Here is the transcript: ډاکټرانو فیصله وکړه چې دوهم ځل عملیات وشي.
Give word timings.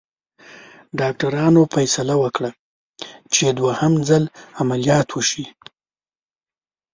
ډاکټرانو 0.99 1.61
فیصله 1.73 2.15
وکړه 2.23 2.51
چې 3.33 3.45
دوهم 3.59 3.93
ځل 4.09 4.23
عملیات 4.61 5.07
وشي. 5.13 5.45